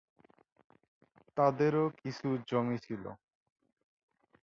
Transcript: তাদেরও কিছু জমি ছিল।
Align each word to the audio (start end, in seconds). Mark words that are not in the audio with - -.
তাদেরও 1.37 1.83
কিছু 1.99 2.27
জমি 2.49 2.77
ছিল। 2.77 3.03